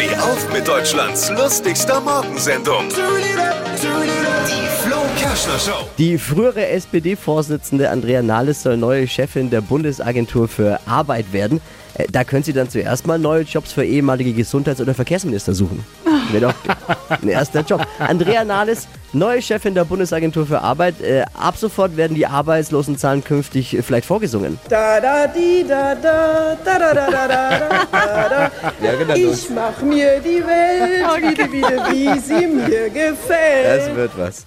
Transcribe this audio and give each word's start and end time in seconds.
Steh 0.00 0.16
auf 0.16 0.50
mit 0.50 0.66
Deutschlands 0.66 1.28
lustigster 1.28 2.00
Morgensendung. 2.00 2.88
Die 5.98 6.18
frühere 6.18 6.66
SPD-Vorsitzende 6.68 7.88
Andrea 7.90 8.22
Nahles 8.22 8.62
soll 8.62 8.76
neue 8.76 9.06
Chefin 9.08 9.48
der 9.50 9.60
Bundesagentur 9.62 10.48
für 10.48 10.78
Arbeit 10.86 11.32
werden. 11.32 11.60
Äh, 11.94 12.04
Da 12.12 12.24
können 12.24 12.42
Sie 12.42 12.52
dann 12.52 12.68
zuerst 12.68 13.06
mal 13.06 13.18
neue 13.18 13.42
Jobs 13.42 13.72
für 13.72 13.84
ehemalige 13.84 14.32
Gesundheits- 14.32 14.80
oder 14.80 14.94
Verkehrsminister 14.94 15.54
suchen. 15.54 15.84
Wäre 16.30 16.48
doch 16.48 16.54
ein 17.22 17.28
erster 17.28 17.62
Job. 17.62 17.86
Andrea 17.98 18.44
Nahles, 18.44 18.86
neue 19.12 19.40
Chefin 19.42 19.74
der 19.74 19.84
Bundesagentur 19.84 20.46
für 20.46 20.60
Arbeit. 20.60 21.00
Äh, 21.00 21.24
ab 21.38 21.56
sofort 21.56 21.96
werden 21.96 22.14
die 22.14 22.26
Arbeitslosenzahlen 22.26 23.24
künftig 23.24 23.76
äh, 23.76 23.82
vielleicht 23.82 24.06
vorgesungen. 24.06 24.58
Da 24.68 25.00
da 25.00 25.26
di 25.26 25.64
da 25.68 25.94
da 25.94 26.56
da 26.64 26.78
da 26.78 26.94
da 26.94 27.10
da 27.10 27.26
da 27.28 27.58
da 27.92 28.28
da. 28.28 28.50
Ja, 28.82 28.94
genau. 28.96 29.14
Ich 29.14 29.48
mach 29.50 29.80
mir 29.82 30.20
die 30.20 30.42
Welt 30.46 31.32
wieder 31.32 31.52
wieder 31.52 31.90
wie 31.92 32.18
sie 32.20 32.46
mir 32.46 32.90
gefällt. 32.90 33.64
Das 33.88 33.94
wird 33.96 34.12
was. 34.16 34.46